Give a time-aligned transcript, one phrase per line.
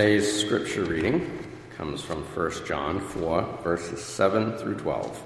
[0.00, 5.22] Today's scripture reading comes from 1 John 4, verses 7 through 12.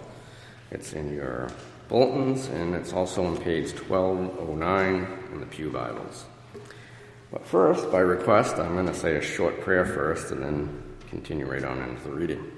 [0.73, 1.49] It's in your
[1.89, 6.25] bulletins and it's also on page 1209 in the Pew Bibles.
[7.31, 11.47] But first, by request, I'm going to say a short prayer first and then continue
[11.47, 12.51] right on into the reading.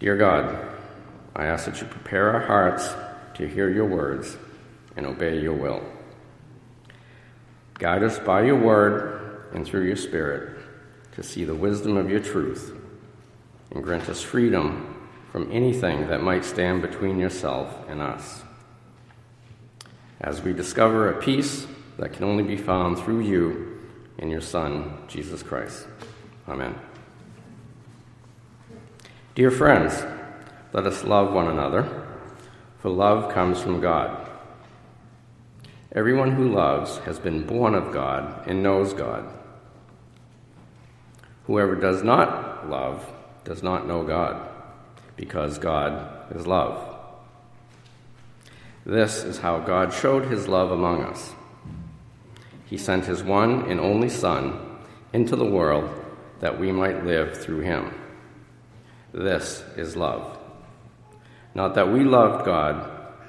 [0.00, 0.56] Dear God,
[1.36, 2.88] I ask that you prepare our hearts
[3.34, 4.38] to hear your words
[4.96, 5.82] and obey your will.
[7.82, 10.56] Guide us by your word and through your spirit
[11.16, 12.76] to see the wisdom of your truth
[13.72, 18.42] and grant us freedom from anything that might stand between yourself and us.
[20.20, 21.66] As we discover a peace
[21.98, 23.80] that can only be found through you
[24.16, 25.88] and your Son, Jesus Christ.
[26.46, 26.76] Amen.
[29.34, 30.04] Dear friends,
[30.72, 32.06] let us love one another,
[32.78, 34.28] for love comes from God.
[35.94, 39.30] Everyone who loves has been born of God and knows God.
[41.44, 43.12] Whoever does not love
[43.44, 44.48] does not know God,
[45.16, 46.96] because God is love.
[48.86, 51.34] This is how God showed his love among us.
[52.64, 54.78] He sent his one and only Son
[55.12, 55.90] into the world
[56.40, 57.94] that we might live through him.
[59.12, 60.38] This is love.
[61.54, 62.90] Not that we loved God,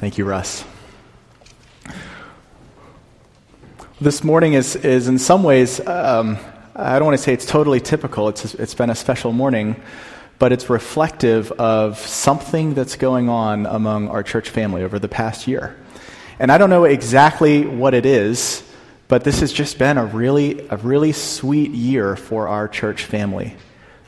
[0.00, 0.64] Thank you, Russ.
[4.00, 6.38] This morning is, is in some ways, um,
[6.74, 9.76] I don't want to say it's totally typical, it's, it's been a special morning,
[10.38, 15.46] but it's reflective of something that's going on among our church family over the past
[15.46, 15.76] year.
[16.38, 18.62] And I don't know exactly what it is,
[19.06, 23.54] but this has just been a really, a really sweet year for our church family.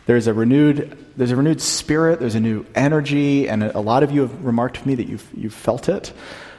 [0.07, 4.11] There's a renewed, there's a renewed spirit, there's a new energy, and a, lot of
[4.11, 6.13] you have remarked to me that you've, you've felt it.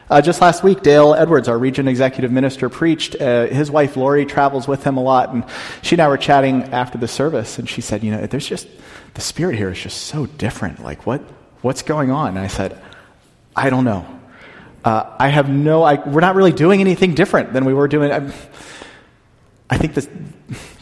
[0.09, 3.19] Uh, just last week, Dale Edwards, our region executive minister, preached.
[3.19, 5.43] Uh, his wife Lori travels with him a lot, and
[5.81, 8.67] she and I were chatting after the service, and she said, "You know, there's just
[9.13, 10.83] the spirit here is just so different.
[10.83, 11.21] Like, what
[11.61, 12.79] what's going on?" And I said,
[13.55, 14.05] "I don't know.
[14.83, 15.83] Uh, I have no.
[15.83, 18.11] I, we're not really doing anything different than we were doing.
[18.11, 18.31] I,
[19.69, 20.07] I think this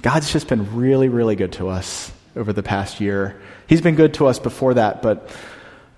[0.01, 3.39] God's just been really, really good to us over the past year.
[3.67, 5.29] He's been good to us before that, but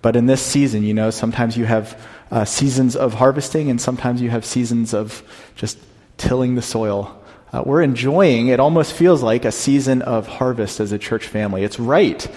[0.03, 1.97] but in this season, you know, sometimes you have
[2.29, 5.23] uh, seasons of harvesting, and sometimes you have seasons of
[5.55, 5.77] just
[6.17, 7.23] tilling the soil.
[7.53, 8.49] Uh, we're enjoying.
[8.49, 11.63] It almost feels like a season of harvest as a church family.
[11.63, 12.27] It's right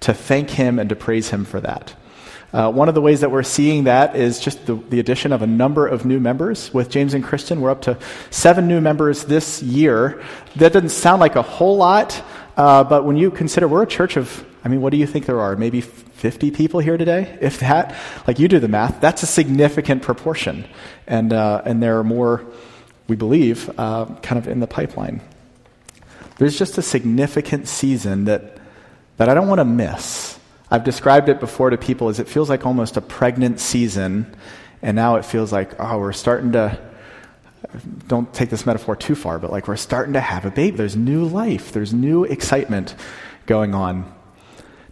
[0.00, 1.94] to thank Him and to praise Him for that.
[2.52, 5.42] Uh, one of the ways that we're seeing that is just the, the, addition of
[5.42, 6.72] a number of new members.
[6.74, 7.98] With James and Kristen, we're up to
[8.30, 10.24] seven new members this year.
[10.56, 12.20] That doesn't sound like a whole lot,
[12.60, 15.24] uh, but when you consider we're a church of, I mean, what do you think
[15.24, 15.56] there are?
[15.56, 17.38] Maybe 50 people here today?
[17.40, 20.66] If that, like you do the math, that's a significant proportion.
[21.06, 22.44] And, uh, and there are more,
[23.08, 25.22] we believe, uh, kind of in the pipeline.
[26.36, 28.58] There's just a significant season that,
[29.16, 30.38] that I don't want to miss.
[30.70, 34.36] I've described it before to people as it feels like almost a pregnant season,
[34.82, 36.78] and now it feels like, oh, we're starting to,
[38.06, 40.76] don't take this metaphor too far, but like we're starting to have a baby.
[40.76, 42.94] There's new life, there's new excitement
[43.46, 44.12] going on.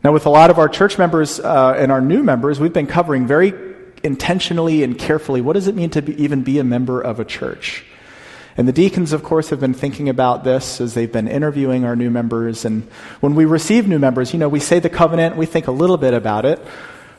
[0.04, 2.86] Now, with a lot of our church members uh, and our new members, we've been
[2.86, 3.52] covering very
[4.04, 7.24] intentionally and carefully what does it mean to be, even be a member of a
[7.24, 7.84] church?
[8.56, 11.94] And the deacons, of course, have been thinking about this as they've been interviewing our
[11.94, 12.64] new members.
[12.64, 12.82] And
[13.20, 15.96] when we receive new members, you know, we say the covenant, we think a little
[15.96, 16.60] bit about it.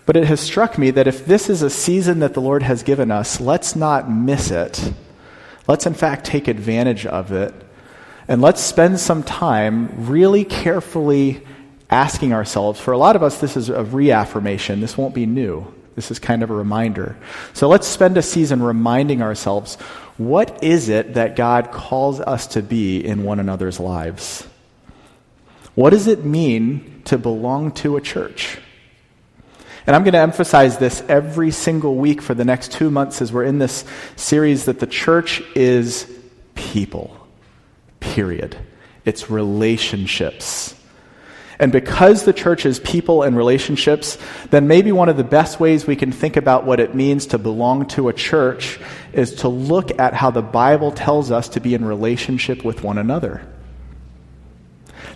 [0.06, 2.84] But it has struck me that if this is a season that the Lord has
[2.84, 4.92] given us, let's not miss it.
[5.70, 7.54] Let's, in fact, take advantage of it.
[8.28, 11.46] And let's spend some time really carefully
[11.92, 12.80] asking ourselves.
[12.80, 14.82] For a lot of us, this is a reaffirmation.
[14.82, 15.72] This won't be new.
[15.94, 17.16] This is kind of a reminder.
[17.54, 19.76] So let's spend a season reminding ourselves
[20.18, 24.48] what is it that God calls us to be in one another's lives?
[25.76, 28.58] What does it mean to belong to a church?
[29.90, 33.34] And I'm going to emphasize this every single week for the next two months as
[33.34, 36.08] we're in this series that the church is
[36.54, 37.18] people,
[38.00, 38.56] period.
[39.04, 40.76] It's relationships.
[41.58, 44.20] And because the church is people and relationships,
[44.52, 47.40] then maybe one of the best ways we can think about what it means to
[47.40, 48.80] belong to a church
[49.12, 53.00] is to look at how the Bible tells us to be in relationship with one
[53.00, 53.42] another.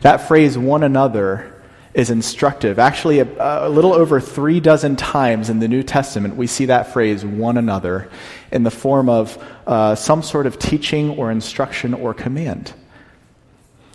[0.02, 1.53] That phrase, one another,
[1.94, 2.80] is instructive.
[2.80, 6.92] Actually, a, a, little over three dozen times in the New Testament, we see that
[6.92, 8.10] phrase, one another,
[8.52, 12.74] in the form of uh, some sort of teaching or instruction or command.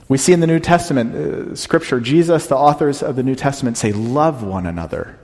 [0.09, 3.77] We see in the New Testament, uh, Scripture, Jesus, the authors of the New Testament,
[3.77, 5.19] say, love one another.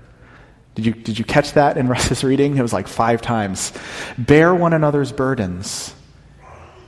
[0.74, 2.56] Did you, did you catch that in Russ's reading?
[2.56, 3.72] It was like five times.
[4.18, 5.94] Bear one another's burdens,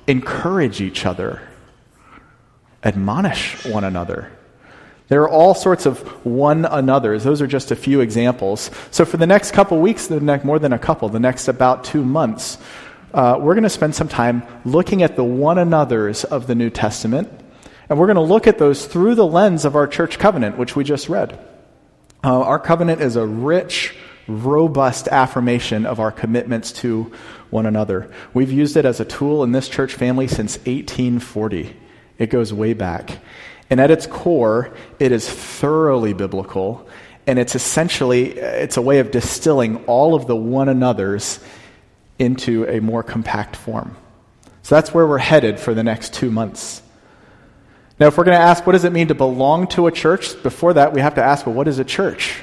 [0.09, 1.41] encourage each other,
[2.83, 4.36] admonish one another.
[5.09, 7.23] There are all sorts of one another's.
[7.23, 8.71] Those are just a few examples.
[8.91, 11.85] So, for the next couple weeks, the next, more than a couple, the next about
[11.85, 12.59] two months,
[13.15, 16.71] uh, we're going to spend some time looking at the one another's of the New
[16.71, 17.31] Testament
[17.89, 20.75] and we're going to look at those through the lens of our church covenant, which
[20.75, 21.39] we just read.
[22.25, 23.95] Uh, our covenant is a rich,
[24.27, 27.13] robust affirmation of our commitments to
[27.51, 28.11] one another.
[28.35, 31.77] We've used it as a tool in this church family since 1840.
[32.19, 33.19] It goes way back.
[33.69, 36.87] And at its core, it is thoroughly biblical,
[37.27, 41.41] and it's essentially it's a way of distilling all of the one another's
[42.19, 43.97] into a more compact form.
[44.63, 46.83] So that's where we're headed for the next two months.
[47.99, 50.43] Now, if we're going to ask what does it mean to belong to a church,
[50.43, 52.37] before that we have to ask, well, what is a church?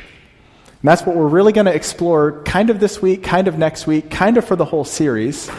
[0.66, 3.88] And that's what we're really going to explore kind of this week, kind of next
[3.88, 5.50] week, kind of for the whole series.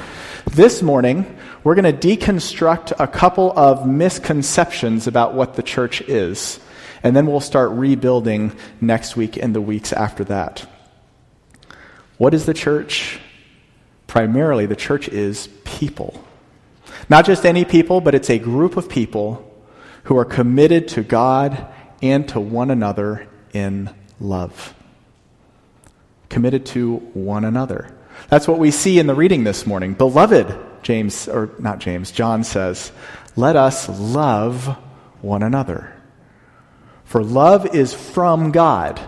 [0.51, 6.61] This morning, we're going to deconstruct a couple of misconceptions about what the church is.
[7.03, 10.67] And then we'll start rebuilding next week and the weeks after that.
[12.19, 13.19] What is the church?
[14.07, 16.23] Primarily, the church is people.
[17.09, 19.51] Not just any people, but it's a group of people
[20.05, 21.67] who are committed to God
[22.03, 23.91] and to one another in
[24.21, 24.75] love.
[26.29, 27.95] Committed to one another.
[28.29, 29.95] That's what we see in the reading this morning.
[29.95, 30.55] Beloved,
[30.85, 32.93] James, or not James, John says,
[33.37, 34.77] let us love
[35.21, 35.93] one another.
[37.05, 39.01] For love is from God,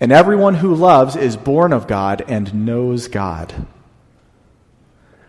[0.00, 3.66] and everyone who loves is born of God and knows God.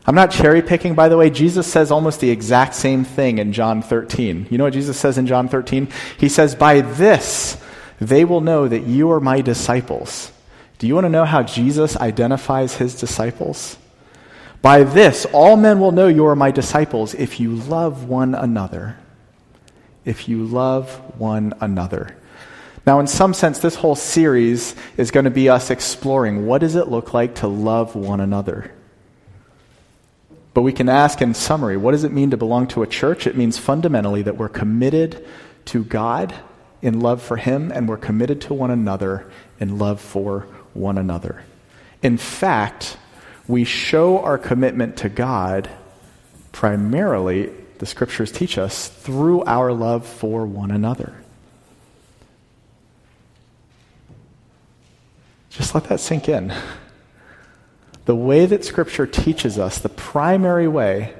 [0.07, 1.29] I'm not cherry picking, by the way.
[1.29, 4.47] Jesus says almost the exact same thing in John 13.
[4.51, 5.87] You know what Jesus says in John 13?
[6.19, 7.61] He says, By this
[7.99, 10.31] they will know that you are my disciples.
[10.77, 13.77] Do you want to know how Jesus identifies his disciples?
[14.65, 18.97] By this, all men will know you are my disciples if you love one another.
[20.05, 20.89] If you love
[21.19, 22.17] one another.
[22.83, 26.73] Now, in some sense, this whole series is going to be us exploring what does
[26.73, 28.71] it look like to love one another?
[30.55, 33.27] But we can ask in summary what does it mean to belong to a church?
[33.27, 35.27] It means fundamentally that we're committed
[35.65, 36.33] to God
[36.81, 41.43] in love for Him, and we're committed to one another in love for one another.
[42.01, 42.97] In fact,
[43.47, 45.69] we show our commitment to God
[46.51, 51.13] primarily, the scriptures teach us, through our love for one another.
[55.49, 56.53] Just let that sink in
[58.05, 61.13] the way that Scripture teaches us, the primary way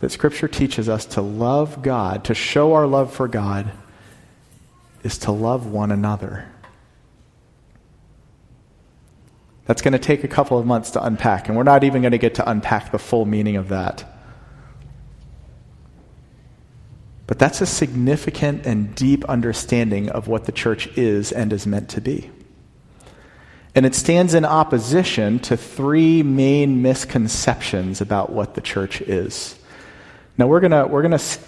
[0.00, 3.70] that Scripture teaches us to love God, to show our love for God,
[5.04, 6.48] is to love one another.
[9.66, 12.12] That's going to take a couple of months to unpack, and we're not even going
[12.12, 14.04] to get to unpack the full meaning of that.
[17.26, 21.88] But that's a significant and deep understanding of what the church is and is meant
[21.90, 22.30] to be.
[23.74, 29.58] And it stands in opposition to three main misconceptions about what the church is.
[30.36, 31.38] Now, we're going we're going to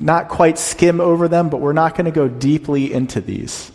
[0.00, 3.70] not quite skim over them, but we're not going to go deeply into these.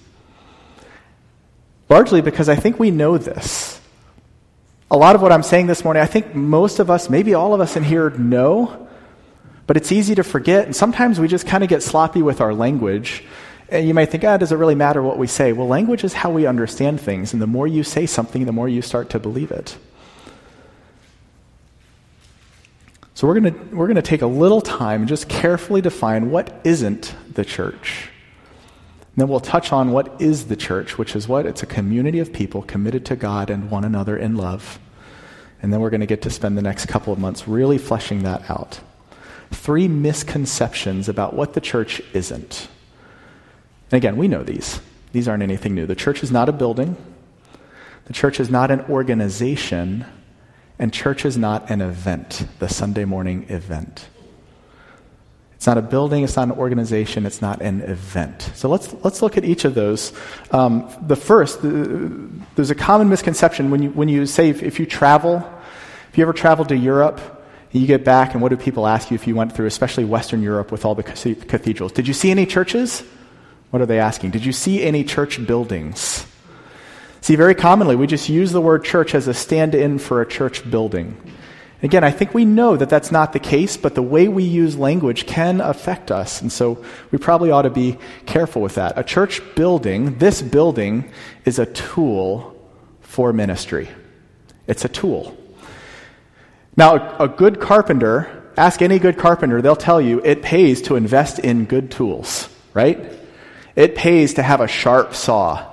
[1.88, 3.75] Largely because I think we know this.
[4.92, 7.54] A lot of what I'm saying this morning, I think most of us, maybe all
[7.54, 8.88] of us in here, know,
[9.68, 10.66] but it's easy to forget.
[10.66, 13.24] And sometimes we just kind of get sloppy with our language
[13.70, 15.52] and you might think, ah, does it really matter what we say?
[15.52, 18.70] Well, language is how we understand things, and the more you say something, the more
[18.70, 19.78] you start to believe it.
[23.16, 26.32] So we're going to we're going to take a little time and just carefully define
[26.32, 28.10] what isn't the church.
[29.16, 31.46] And then we'll touch on what is the church, which is what?
[31.46, 34.78] It's a community of people committed to God and one another in love.
[35.62, 38.24] And then we're going to get to spend the next couple of months really fleshing
[38.24, 38.82] that out.
[39.52, 42.68] Three misconceptions about what the church isn't.
[43.90, 44.82] And again, we know these.
[45.14, 45.86] These aren't anything new.
[45.86, 46.98] The church is not a building,
[48.08, 50.06] the church is not an organization,
[50.78, 54.10] and church is not an event, the Sunday morning event.
[55.66, 58.52] It's not a building, it's not an organization, it's not an event.
[58.54, 60.14] So let's, let's look at each of those.
[60.52, 64.80] Um, the first, the, there's a common misconception when you, when you say if, if
[64.80, 65.44] you travel,
[66.12, 67.20] if you ever travel to Europe,
[67.72, 70.44] you get back, and what do people ask you if you went through, especially Western
[70.44, 71.92] Europe with all the cathedrals?
[71.92, 73.04] Did you see any churches?
[73.72, 74.30] What are they asking?
[74.30, 76.28] Did you see any church buildings?
[77.22, 80.28] See, very commonly, we just use the word church as a stand in for a
[80.28, 81.18] church building.
[81.86, 84.76] Again, I think we know that that's not the case, but the way we use
[84.76, 86.42] language can affect us.
[86.42, 88.98] And so we probably ought to be careful with that.
[88.98, 91.12] A church building, this building,
[91.46, 92.60] is a tool
[93.02, 93.88] for ministry.
[94.66, 95.38] It's a tool.
[96.76, 101.38] Now, a good carpenter, ask any good carpenter, they'll tell you it pays to invest
[101.38, 103.14] in good tools, right?
[103.76, 105.72] It pays to have a sharp saw.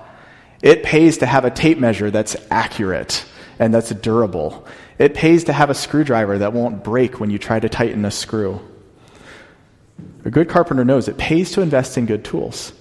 [0.60, 3.24] It pays to have a tape measure that's accurate
[3.58, 4.66] and that's durable.
[5.02, 8.10] It pays to have a screwdriver that won't break when you try to tighten a
[8.12, 8.60] screw.
[10.24, 12.72] A good carpenter knows it pays to invest in good tools.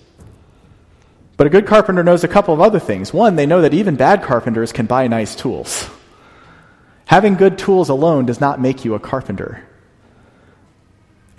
[1.35, 3.11] But a good carpenter knows a couple of other things.
[3.11, 5.89] One, they know that even bad carpenters can buy nice tools.
[7.05, 9.67] Having good tools alone does not make you a carpenter.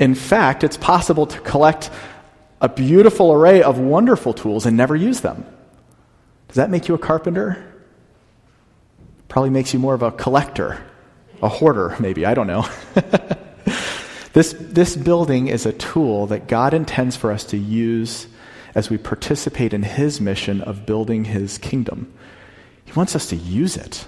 [0.00, 1.90] In fact, it's possible to collect
[2.60, 5.46] a beautiful array of wonderful tools and never use them.
[6.48, 7.71] Does that make you a carpenter?
[9.32, 10.78] Probably makes you more of a collector,
[11.40, 12.26] a hoarder, maybe.
[12.26, 12.68] I don't know.
[14.34, 18.26] this, this building is a tool that God intends for us to use
[18.74, 22.12] as we participate in His mission of building His kingdom.
[22.84, 24.04] He wants us to use it.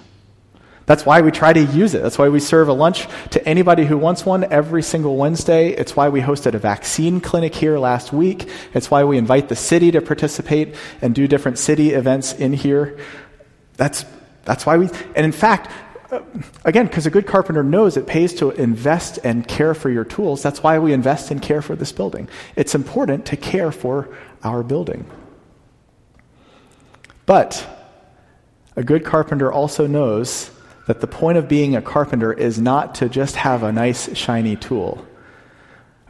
[0.85, 2.03] That's why we try to use it.
[2.03, 5.71] That's why we serve a lunch to anybody who wants one every single Wednesday.
[5.71, 8.47] It's why we hosted a vaccine clinic here last week.
[8.75, 12.99] It's why we invite the city to participate and do different city events in here.
[13.79, 14.05] That's
[14.45, 15.71] that's why we, and in fact,
[16.11, 16.21] uh,
[16.65, 20.43] again, because a good carpenter knows it pays to invest and care for your tools.
[20.43, 22.29] That's why we invest and care for this building.
[22.57, 25.07] It's important to care for our building.
[27.27, 27.67] But
[28.77, 30.51] a good carpenter also knows
[30.87, 34.57] that the point of being a carpenter is not to just have a nice, shiny
[34.57, 35.07] tool.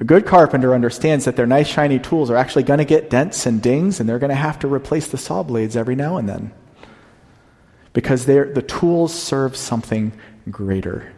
[0.00, 3.46] A good carpenter understands that their nice, shiny tools are actually going to get dents
[3.46, 6.28] and dings, and they're going to have to replace the saw blades every now and
[6.28, 6.52] then
[7.94, 10.12] because the tools serve something
[10.50, 11.10] greater.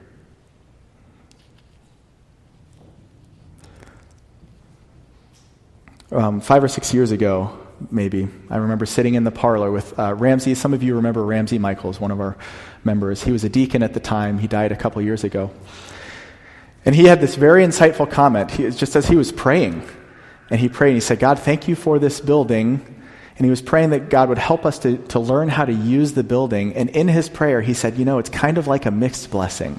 [6.12, 7.58] Um, five or six years ago,
[7.90, 10.54] maybe, I remember sitting in the parlor with uh, Ramsey.
[10.54, 12.36] Some of you remember Ramsey Michaels, one of our
[12.84, 13.24] members.
[13.24, 15.50] He was a deacon at the time, he died a couple years ago.
[16.84, 19.82] And he had this very insightful comment, he, just as he was praying.
[20.50, 22.95] And he prayed, and he said, God, thank you for this building
[23.36, 26.12] and he was praying that God would help us to, to learn how to use
[26.12, 26.74] the building.
[26.74, 29.78] And in his prayer, he said, You know, it's kind of like a mixed blessing.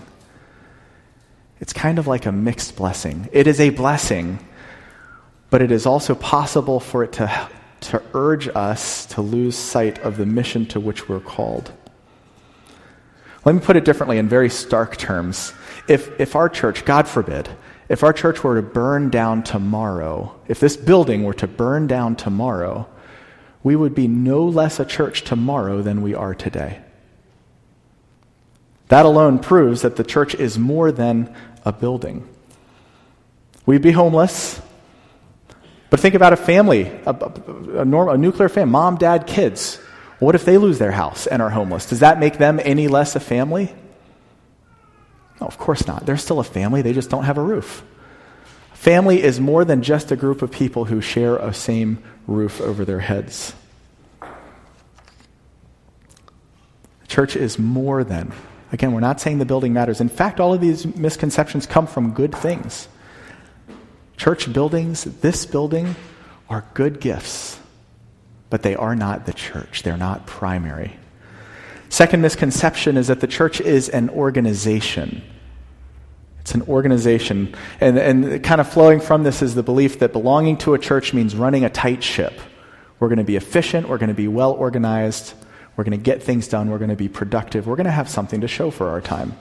[1.59, 3.29] It's kind of like a mixed blessing.
[3.31, 4.37] It is a blessing,
[5.49, 7.49] but it is also possible for it to,
[7.81, 11.71] to urge us to lose sight of the mission to which we're called.
[13.43, 15.53] Let me put it differently in very stark terms.
[15.87, 17.49] If, if our church, God forbid,
[17.89, 22.15] if our church were to burn down tomorrow, if this building were to burn down
[22.17, 22.87] tomorrow,
[23.67, 26.79] we would be no less a church tomorrow than we are today.
[28.87, 32.25] That alone proves that the church is more than a building.
[33.65, 34.61] We'd be homeless,
[35.89, 39.81] but think about a family, a, a, a, normal, a nuclear family, mom, dad, kids.
[40.19, 41.87] What if they lose their house and are homeless?
[41.87, 43.75] Does that make them any less a family?
[45.41, 46.05] No, of course not.
[46.05, 47.83] They're still a family, they just don't have a roof.
[48.77, 52.85] Family is more than just a group of people who share a same roof over
[52.85, 53.53] their heads.
[57.07, 58.31] Church is more than.
[58.71, 59.99] Again, we're not saying the building matters.
[59.99, 62.87] In fact, all of these misconceptions come from good things.
[64.15, 65.95] Church buildings, this building,
[66.47, 67.59] are good gifts,
[68.51, 69.83] but they are not the church.
[69.83, 70.95] They're not primary.
[71.89, 75.23] Second misconception is that the church is an organization.
[76.47, 77.53] It's an organization.
[77.81, 81.13] And, and kind of flowing from this is the belief that belonging to a church
[81.13, 82.39] means running a tight ship.
[83.01, 85.33] We're going to be efficient, we're going to be well organized,
[85.75, 88.07] we're going to get things done, we're going to be productive, we're going to have
[88.07, 89.37] something to show for our time.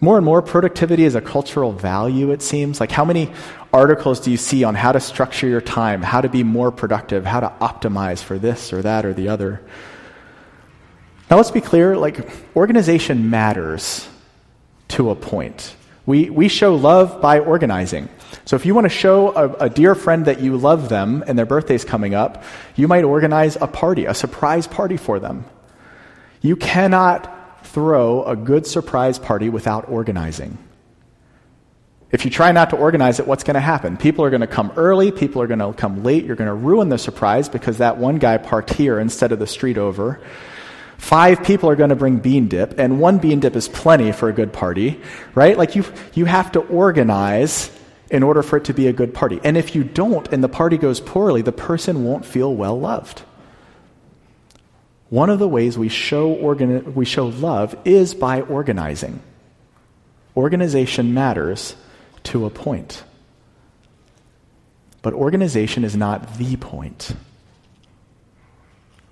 [0.00, 2.80] More and more, productivity is a cultural value, it seems.
[2.80, 3.30] Like, how many
[3.70, 7.26] articles do you see on how to structure your time, how to be more productive,
[7.26, 9.60] how to optimize for this or that or the other?
[11.30, 12.26] Now, let's be clear like,
[12.56, 14.08] organization matters
[14.90, 15.74] to a point.
[16.06, 18.08] We, we show love by organizing.
[18.44, 21.38] So if you want to show a, a, dear friend that you love them and
[21.38, 22.42] their birthday's coming up,
[22.74, 25.44] you might organize a party, a surprise party for them.
[26.40, 30.58] You cannot throw a good surprise party without organizing.
[32.10, 33.96] If you try not to organize it, what's going to happen?
[33.96, 36.54] People are going to come early, people are going to come late, you're going to
[36.54, 40.20] ruin the surprise because that one guy parked here instead of the street over.
[41.00, 44.28] Five people are going to bring bean dip, and one bean dip is plenty for
[44.28, 45.00] a good party,
[45.34, 45.56] right?
[45.56, 47.70] Like you, you have to organize
[48.10, 49.40] in order for it to be a good party.
[49.42, 53.22] And if you don't and the party goes poorly, the person won't feel well loved.
[55.08, 59.22] One of the ways we show, organi- we show love is by organizing.
[60.36, 61.76] Organization matters
[62.24, 63.02] to a point.
[65.00, 67.16] But organization is not the point.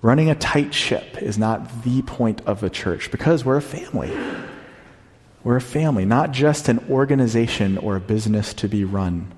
[0.01, 4.17] Running a tight ship is not the point of a church because we're a family.
[5.43, 9.33] We're a family, not just an organization or a business to be run.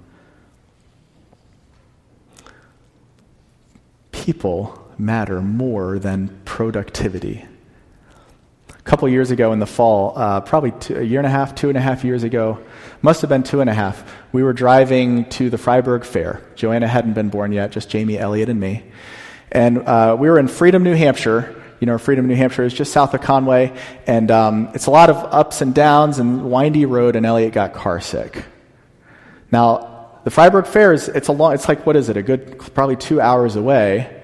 [4.12, 7.46] People matter more than productivity.
[8.70, 11.56] A couple years ago in the fall, uh, probably two, a year and a half,
[11.56, 12.60] two and a half years ago,
[13.02, 16.42] must have been two and a half, we were driving to the Fryeburg Fair.
[16.56, 18.84] Joanna hadn't been born yet, just Jamie, Elliott, and me.
[19.52, 21.62] And uh, we were in Freedom, New Hampshire.
[21.80, 25.10] You know, Freedom, New Hampshire is just south of Conway, and um, it's a lot
[25.10, 28.46] of ups and downs and windy road, and Elliot got car sick.
[29.52, 32.60] Now, the Fryeburg Fair is, it's a long, it's like, what is it, a good,
[32.76, 34.22] probably two hours away.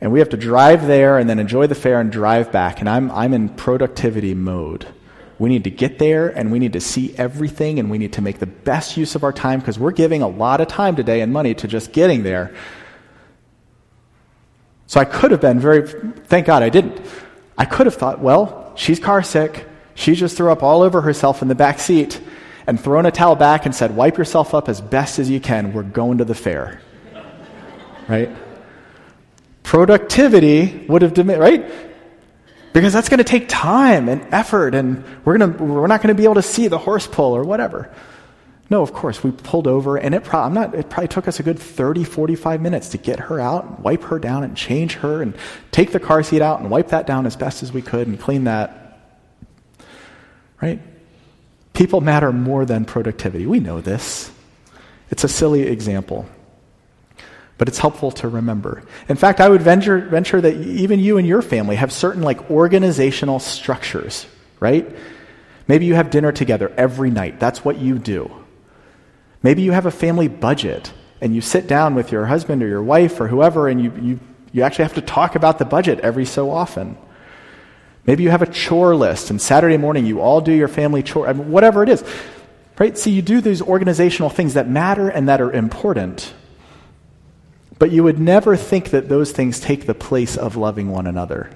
[0.00, 2.80] And we have to drive there and then enjoy the fair and drive back.
[2.80, 4.86] And I'm, I'm in productivity mode.
[5.38, 8.22] We need to get there and we need to see everything and we need to
[8.22, 11.20] make the best use of our time because we're giving a lot of time today
[11.20, 12.54] and money to just getting there.
[14.90, 15.86] So I could have been very,
[16.24, 17.00] thank God I didn't.
[17.56, 19.64] I could have thought, well, she's car sick.
[19.94, 22.20] She just threw up all over herself in the back seat
[22.66, 25.72] and thrown a towel back and said, wipe yourself up as best as you can.
[25.72, 26.80] We're going to the fair.
[28.08, 28.30] Right?
[29.62, 31.70] Productivity would have, right?
[32.72, 36.20] Because that's going to take time and effort, and we're, gonna, we're not going to
[36.20, 37.94] be able to see the horse pull or whatever.
[38.70, 41.42] No, of course, we pulled over, and it, pro- not, it probably took us a
[41.42, 45.20] good 30, 45 minutes to get her out, and wipe her down, and change her,
[45.20, 45.34] and
[45.72, 48.18] take the car seat out, and wipe that down as best as we could, and
[48.18, 49.00] clean that.
[50.62, 50.80] Right?
[51.72, 53.44] People matter more than productivity.
[53.44, 54.30] We know this.
[55.10, 56.26] It's a silly example
[57.60, 58.82] but it's helpful to remember.
[59.06, 62.50] In fact, I would venture, venture that even you and your family have certain like
[62.50, 64.24] organizational structures,
[64.60, 64.88] right?
[65.68, 67.38] Maybe you have dinner together every night.
[67.38, 68.39] That's what you do.
[69.42, 72.82] Maybe you have a family budget and you sit down with your husband or your
[72.82, 74.20] wife or whoever and you, you,
[74.52, 76.96] you actually have to talk about the budget every so often.
[78.06, 81.28] Maybe you have a chore list and Saturday morning you all do your family chore,
[81.28, 82.04] I mean, whatever it is.
[82.78, 82.96] Right?
[82.96, 86.32] See, you do these organizational things that matter and that are important.
[87.78, 91.50] But you would never think that those things take the place of loving one another.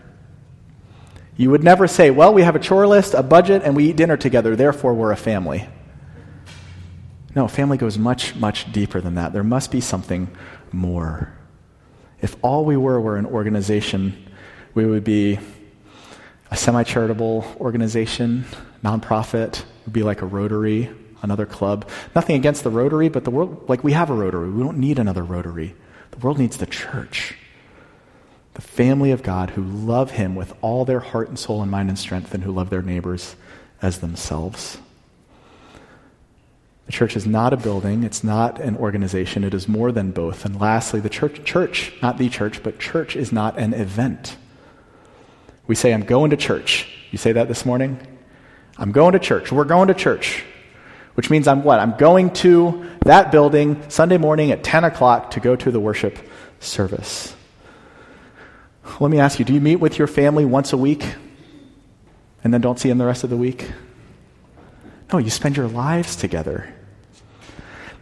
[1.37, 3.97] You would never say, well, we have a chore list, a budget, and we eat
[3.97, 5.67] dinner together, therefore we're a family.
[7.35, 9.33] No, family goes much, much deeper than that.
[9.33, 10.29] There must be something
[10.71, 11.33] more.
[12.21, 14.31] If all we were were an organization,
[14.75, 15.39] we would be
[16.51, 18.45] a semi charitable organization,
[18.85, 20.91] nonprofit, would be like a Rotary,
[21.23, 21.89] another club.
[22.15, 24.51] Nothing against the Rotary, but the world, like we have a Rotary.
[24.51, 25.75] We don't need another Rotary.
[26.13, 27.37] The world needs the church,
[28.55, 31.89] the family of God who love Him with all their heart and soul and mind
[31.89, 33.35] and strength and who love their neighbors
[33.83, 34.79] as themselves.
[36.87, 40.45] The church is not a building, it's not an organization, it is more than both.
[40.45, 44.37] And lastly, the church, church, not the church, but church is not an event.
[45.67, 46.87] We say, I'm going to church.
[47.11, 47.99] You say that this morning?
[48.77, 49.51] I'm going to church.
[49.51, 50.45] We're going to church
[51.15, 51.81] which means I'm what?
[51.81, 56.19] I'm going to that building Sunday morning at 10 o'clock to go to the worship
[56.61, 57.35] service.
[59.01, 61.15] Let me ask you do you meet with your family once a week
[62.43, 63.71] and then don't see them the rest of the week?
[65.13, 66.75] No, you spend your lives together.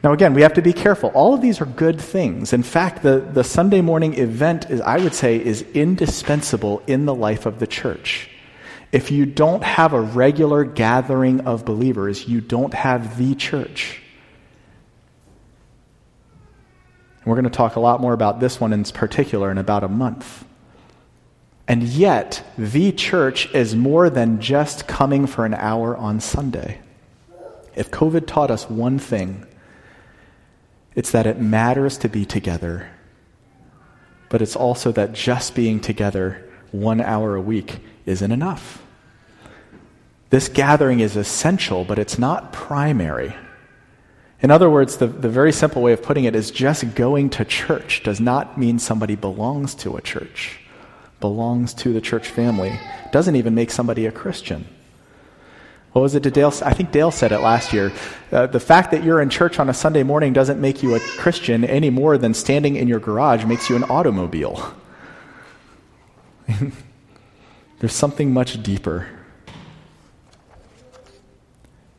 [0.02, 1.10] Now, again, we have to be careful.
[1.10, 2.52] All of these are good things.
[2.52, 7.14] In fact, the, the Sunday morning event, is, I would say, is indispensable in the
[7.14, 8.28] life of the church.
[8.90, 14.00] If you don't have a regular gathering of believers, you don't have the church.
[17.24, 19.88] We're going to talk a lot more about this one in particular in about a
[19.88, 20.44] month.
[21.68, 26.80] And yet, the church is more than just coming for an hour on Sunday.
[27.74, 29.46] If COVID taught us one thing,
[30.94, 32.90] it's that it matters to be together.
[34.28, 38.82] But it's also that just being together one hour a week isn't enough.
[40.30, 43.34] This gathering is essential, but it's not primary.
[44.40, 47.44] In other words, the, the very simple way of putting it is just going to
[47.44, 50.58] church does not mean somebody belongs to a church,
[51.20, 52.78] belongs to the church family,
[53.12, 54.66] doesn't even make somebody a Christian.
[55.92, 56.52] What was it to Dale?
[56.64, 57.92] I think Dale said it last year.
[58.30, 61.00] Uh, the fact that you're in church on a Sunday morning doesn't make you a
[61.00, 64.74] Christian any more than standing in your garage makes you an automobile.
[67.78, 69.06] There's something much deeper.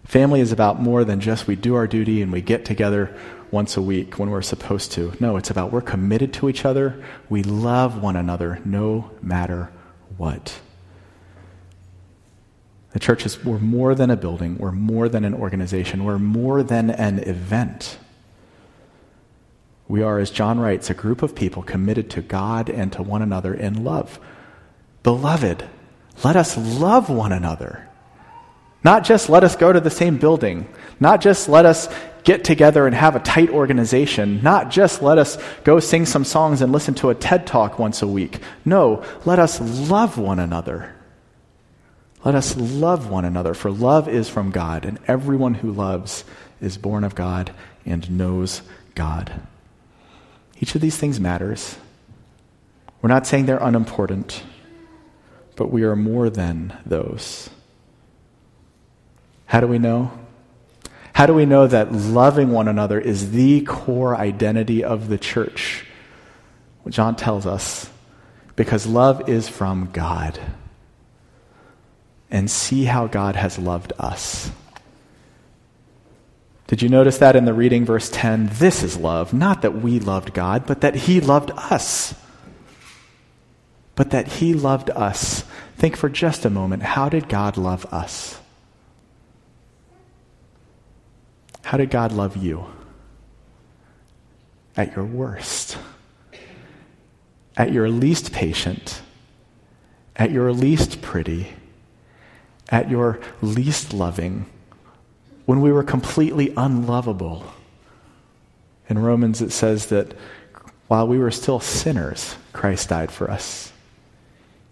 [0.06, 3.16] Family is about more than just we do our duty and we get together
[3.52, 5.14] once a week when we're supposed to.
[5.20, 7.04] No, it's about we're committed to each other.
[7.30, 9.72] We love one another no matter
[10.18, 10.60] what.
[12.94, 16.62] The church is, we're more than a building, we're more than an organization, we're more
[16.62, 17.98] than an event.
[19.88, 23.22] We are, as John writes, a group of people committed to God and to one
[23.22, 24.20] another in love.
[25.02, 25.68] Beloved,
[26.24, 27.90] let us love one another.
[28.84, 30.68] Not just let us go to the same building,
[31.00, 31.90] not just let us
[32.24, 36.62] get together and have a tight organization, not just let us go sing some songs
[36.62, 38.40] and listen to a TED talk once a week.
[38.66, 40.93] No, let us love one another.
[42.24, 46.24] Let us love one another, for love is from God, and everyone who loves
[46.62, 47.52] is born of God
[47.86, 48.62] and knows
[48.96, 49.42] God.
[50.62, 51.78] Each of these things matters.
[53.02, 54.42] We're not saying they're unimportant,
[55.58, 57.50] but we are more than those.
[59.46, 60.18] How do we know?
[61.12, 65.86] How do we know that loving one another is the core identity of the church?
[66.88, 67.90] John tells us
[68.56, 70.40] because love is from God
[72.34, 74.52] and see how God has loved us.
[76.66, 78.50] Did you notice that in the reading, verse 10?
[78.54, 82.16] This is love, not that we loved God, but that He loved us.
[83.94, 85.44] But that He loved us.
[85.78, 88.40] Think for just a moment how did God love us?
[91.62, 92.66] How did God love you?
[94.76, 95.78] At your worst,
[97.56, 99.04] at your least patient,
[100.16, 101.54] at your least pretty
[102.70, 104.46] at your least loving,
[105.46, 107.46] when we were completely unlovable.
[108.90, 110.14] In Romans, it says that
[110.88, 113.72] while we were still sinners, Christ died for us.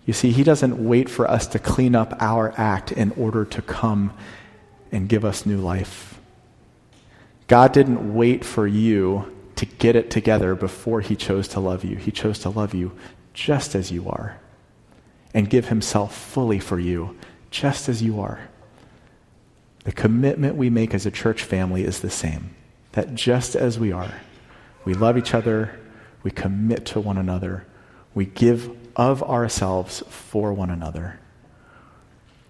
[0.06, 3.62] You see, He doesn't wait for us to clean up our act in order to
[3.62, 4.14] come
[4.92, 6.20] and give us new life.
[7.48, 11.98] God didn't wait for you to get it together before He chose to love you.
[11.98, 12.92] He chose to love you
[13.34, 14.40] just as you are
[15.34, 17.18] and give Himself fully for you
[17.52, 18.50] just as you are.
[19.84, 22.56] The commitment we make as a church family is the same
[22.94, 24.14] that just as we are,
[24.84, 25.80] we love each other,
[26.24, 27.66] we commit to one another,
[28.14, 31.20] we give of ourselves for one another.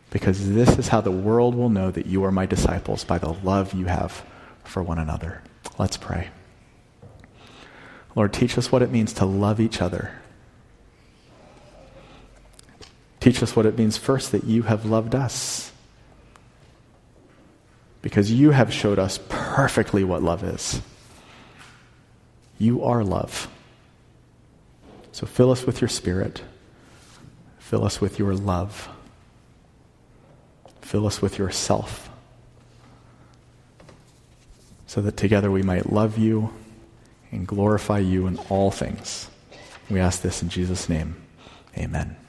[0.10, 3.32] Because this is how the world will know that you are my disciples by the
[3.32, 4.26] love you have
[4.64, 5.42] for one another.
[5.78, 6.30] Let's pray.
[8.16, 10.21] Lord, teach us what it means to love each other
[13.22, 15.72] Teach us what it means first that you have loved us.
[18.02, 20.82] Because you have showed us perfectly what love is.
[22.58, 23.48] You are love.
[25.12, 26.42] So fill us with your spirit.
[27.60, 28.90] Fill us with your love.
[30.82, 32.10] Fill us with yourself.
[34.88, 36.52] So that together we might love you
[37.32, 39.28] and glorify you in all things.
[39.92, 41.16] We ask this in Jesus' name.
[41.78, 42.21] Amen.